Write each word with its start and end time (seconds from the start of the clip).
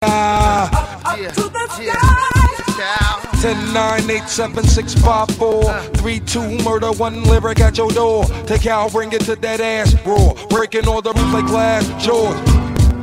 To. 0.00 1.90
Cow. 2.78 3.20
10, 3.40 3.72
9, 3.72 4.10
8, 4.10 4.28
7, 4.28 4.64
6, 4.64 4.94
5, 4.94 5.30
4, 5.36 5.80
3, 5.94 6.20
2, 6.20 6.58
murder, 6.64 6.92
one 6.92 7.22
lyric 7.24 7.60
at 7.60 7.76
your 7.78 7.90
door. 7.90 8.24
Take 8.46 8.66
out, 8.66 8.92
bring 8.92 9.12
it 9.12 9.20
to 9.22 9.36
that 9.36 9.60
ass 9.60 9.94
raw. 10.06 10.34
Breaking 10.48 10.88
all 10.88 11.02
the 11.02 11.12
rules 11.12 11.32
like 11.32 11.46
glass 11.46 11.86
jaws. 12.04 12.36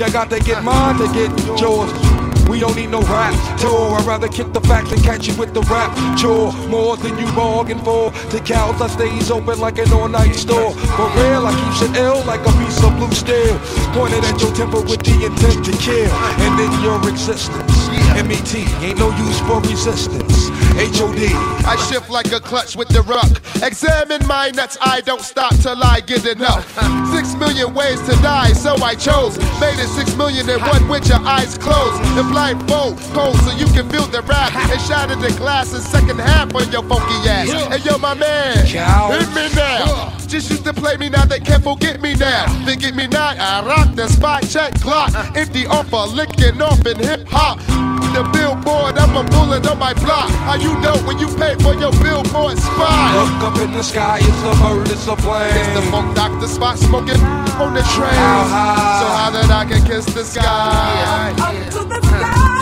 You 0.00 0.12
got 0.12 0.30
to 0.30 0.40
get 0.40 0.62
mine 0.62 0.98
to 0.98 1.06
get 1.14 1.60
yours. 1.60 2.05
We 2.48 2.60
don't 2.60 2.76
need 2.76 2.90
no 2.90 3.00
rap 3.02 3.34
tour. 3.58 3.96
I'd 3.98 4.06
rather 4.06 4.28
kick 4.28 4.52
the 4.52 4.60
facts 4.60 4.92
and 4.92 5.02
catch 5.02 5.26
you 5.26 5.34
with 5.36 5.52
the 5.52 5.62
rap 5.62 5.90
chore. 6.16 6.52
More 6.68 6.96
than 6.96 7.18
you 7.18 7.26
bargained 7.34 7.84
for. 7.84 8.10
The 8.30 8.40
cows, 8.40 8.80
I 8.80 8.88
stays 8.88 9.30
open 9.30 9.58
like 9.58 9.78
an 9.78 9.92
all 9.92 10.08
night 10.08 10.34
store. 10.34 10.72
For 10.96 11.08
real, 11.18 11.46
I 11.46 11.52
keeps 11.52 11.82
it 11.82 11.96
ill 11.96 12.24
like 12.24 12.40
a 12.46 12.52
piece 12.58 12.82
of 12.82 12.96
blue 12.96 13.12
steel. 13.12 13.58
Pointed 13.92 14.24
at 14.24 14.40
your 14.40 14.52
temple 14.54 14.82
with 14.82 15.02
the 15.02 15.26
intent 15.26 15.64
to 15.66 15.72
kill. 15.78 16.10
And 16.44 16.60
in 16.60 16.72
your 16.82 16.98
existence. 17.08 17.88
MET, 18.16 18.54
ain't 18.82 18.98
no 18.98 19.10
use 19.16 19.40
for 19.40 19.60
resistance. 19.60 20.48
HOD. 20.76 21.20
I 21.66 21.76
shift 21.88 22.10
like 22.10 22.32
a 22.32 22.40
clutch 22.40 22.76
with 22.76 22.88
the 22.88 23.02
ruck. 23.02 23.32
Examine 23.62 24.26
my 24.26 24.50
nuts, 24.50 24.78
I 24.80 25.00
don't 25.00 25.20
stop 25.20 25.54
till 25.56 25.82
I 25.82 26.00
get 26.00 26.26
enough. 26.26 26.66
Six 27.14 27.34
million 27.56 27.74
ways 27.74 28.00
to 28.02 28.12
die, 28.22 28.52
so 28.52 28.74
I 28.82 28.94
chose. 28.94 29.38
Made 29.60 29.78
it 29.78 29.88
six 29.88 30.14
million 30.16 30.48
in 30.48 30.60
one 30.60 30.88
with 30.88 31.08
your 31.08 31.20
eyes 31.20 31.56
closed. 31.56 32.02
And 32.18 32.28
blindfold, 32.30 32.98
cold, 33.14 33.36
so 33.36 33.50
you 33.56 33.66
can 33.66 33.88
feel 33.88 34.06
the 34.06 34.22
rap. 34.22 34.54
And 34.54 34.80
shatter 34.82 35.16
the 35.16 35.32
glass 35.38 35.72
in 35.72 35.80
second 35.80 36.18
half 36.18 36.54
on 36.54 36.70
your 36.70 36.82
funky 36.82 37.28
ass. 37.28 37.48
Hey 37.48 37.78
yo, 37.78 37.98
my 37.98 38.14
man, 38.14 38.66
hit 38.66 39.28
me 39.34 39.48
now. 39.54 40.12
Just 40.26 40.50
used 40.50 40.64
to 40.64 40.74
play 40.74 40.96
me 40.96 41.08
now, 41.08 41.24
they 41.24 41.40
can't 41.40 41.62
forget 41.62 42.02
me 42.02 42.14
now. 42.14 42.46
They 42.66 42.76
get 42.76 42.94
me 42.94 43.06
not, 43.06 43.38
I 43.38 43.64
rock 43.64 43.94
the 43.94 44.08
spot, 44.08 44.42
check 44.48 44.74
Glock. 44.74 45.14
Empty 45.36 45.66
offer, 45.66 46.12
licking 46.14 46.60
off 46.60 46.84
in 46.84 46.98
hip 46.98 47.26
hop. 47.28 47.60
The 48.16 48.24
billboard, 48.32 48.96
I'm 48.96 49.14
a 49.14 49.28
bullet 49.28 49.68
on 49.68 49.78
my 49.78 49.92
block. 49.92 50.30
How 50.48 50.54
you 50.54 50.72
know 50.80 50.96
when 51.04 51.18
you 51.18 51.28
pay 51.36 51.54
for 51.56 51.74
your 51.74 51.92
billboard 52.00 52.56
spot? 52.56 53.12
Look 53.12 53.52
up 53.52 53.60
in 53.60 53.72
the 53.72 53.82
sky, 53.82 54.20
it's 54.22 54.40
a 54.40 54.56
bird, 54.56 54.88
it's 54.88 55.06
a 55.06 55.16
plane. 55.16 55.52
It's 55.52 55.68
the 55.76 55.82
funk 55.92 56.16
doctor 56.16 56.46
spot 56.48 56.78
smoking 56.78 57.20
on 57.60 57.74
the 57.74 57.82
train. 57.92 58.16
How 58.16 58.48
high? 58.48 59.00
So 59.00 59.06
how 59.20 59.30
that 59.36 59.50
I 59.50 59.66
can 59.66 59.84
kiss 59.84 60.06
the 60.06 60.24
sky? 60.24 61.34
Up 61.36 61.54
to 61.72 61.84
the 61.84 62.00
sky. 62.00 62.56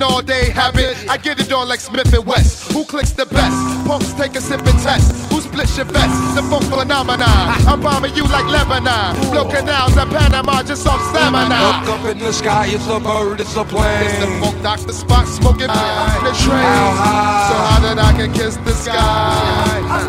and 0.00 0.10
all 0.10 0.22
day 0.22 0.50
habit. 0.50 0.96
I 1.08 1.16
get 1.16 1.40
it 1.40 1.52
on 1.52 1.68
like 1.68 1.80
Smith 1.80 2.12
and 2.12 2.24
West. 2.24 2.72
Who 2.72 2.84
clicks 2.84 3.12
the 3.12 3.26
best? 3.26 3.86
Punks 3.86 4.12
take 4.14 4.34
a 4.36 4.40
sip 4.40 4.60
and 4.60 4.78
test. 4.80 5.30
Who 5.30 5.40
splits 5.40 5.76
your 5.76 5.86
vest? 5.86 6.36
The 6.36 6.42
funk 6.42 6.64
phenomenon. 6.64 7.20
I'm 7.68 7.80
bombing 7.80 8.14
you 8.14 8.24
like 8.24 8.46
Lebanon. 8.46 9.16
Blow 9.30 9.48
canals 9.48 9.96
and 9.96 10.10
Panama 10.10 10.62
just 10.62 10.86
off 10.86 11.00
stamina. 11.10 11.84
Look 11.84 12.00
up 12.00 12.06
in 12.06 12.18
the 12.18 12.32
sky, 12.32 12.66
it's 12.68 12.86
a 12.88 13.00
bird, 13.00 13.40
it's 13.40 13.56
a 13.56 13.64
plane. 13.64 14.04
It's 14.04 14.18
the 14.18 14.30
funk 14.40 14.62
doctor 14.62 14.86
the 14.86 14.92
spot 14.92 15.26
smoking 15.26 15.70
on 15.70 16.24
the 16.24 16.32
train. 16.44 16.90
So 17.48 17.54
how 17.68 17.78
that 17.84 17.98
I 17.98 18.12
can 18.16 18.32
kiss 18.32 18.56
the 18.56 18.72
sky? 18.72 19.99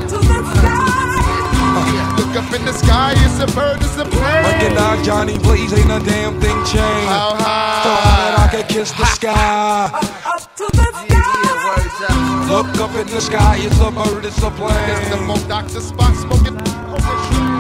Up 2.52 2.60
in 2.60 2.66
the 2.66 2.74
sky, 2.74 3.14
it's 3.16 3.40
a 3.40 3.48
bird, 3.56 3.78
it's 3.82 3.98
a 3.98 4.06
plane. 4.06 4.44
Recognize 4.44 5.06
Johnny 5.06 5.38
Blaze, 5.40 5.74
ain't 5.74 5.92
a 5.92 6.00
damn 6.04 6.40
thing 6.42 6.56
changed. 6.66 7.08
How 7.08 7.36
high? 7.36 7.84
So 7.84 7.90
that 7.90 8.40
I 8.40 8.48
can 8.52 8.68
kiss 8.68 8.92
the 8.92 9.06
sky. 9.06 9.90
Up 10.26 10.56
to 10.56 10.68
the 10.74 10.88
sky. 11.04 11.22
Look 12.50 12.78
up 12.82 12.96
in 12.96 13.08
the 13.08 13.22
sky, 13.22 13.58
it's 13.60 13.80
a 13.80 13.92
bird, 13.92 14.26
it's 14.26 14.42
a 14.44 14.48
It's 14.48 15.10
the 15.10 15.18
plane. 15.18 15.28
funk 15.28 15.48
doctor 15.48 15.80
spot 15.80 16.16
smoking 16.16 16.58
on 16.58 16.92
the 16.92 17.00
train. 17.00 17.51